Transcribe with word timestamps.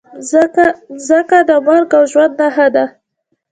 مځکه 0.97 1.37
د 1.49 1.51
مرګ 1.67 1.89
او 1.97 2.03
ژوند 2.11 2.33
نښه 2.39 2.67
ده. 2.75 2.85